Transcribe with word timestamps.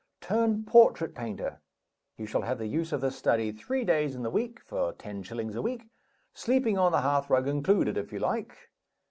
Turn 0.19 0.63
portrait 0.63 1.13
painter. 1.13 1.61
You 2.17 2.25
shall 2.25 2.41
have 2.41 2.57
the 2.57 2.65
use 2.65 2.91
of 2.91 3.01
this 3.01 3.15
study 3.15 3.51
three 3.51 3.83
days 3.85 4.15
in 4.15 4.23
the 4.23 4.31
week, 4.31 4.59
for 4.59 4.93
ten 4.93 5.21
shillings 5.21 5.53
a 5.55 5.61
week 5.61 5.91
sleeping 6.33 6.75
on 6.75 6.91
the 6.91 7.01
hearth 7.01 7.29
rug 7.29 7.47
included, 7.47 7.97
if 7.99 8.11
you 8.11 8.17
like. 8.17 8.71